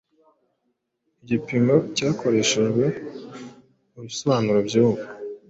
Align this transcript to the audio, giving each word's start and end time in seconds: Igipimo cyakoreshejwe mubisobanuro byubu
Igipimo 1.21 1.75
cyakoreshejwe 1.95 2.85
mubisobanuro 3.91 4.59
byubu 4.67 5.01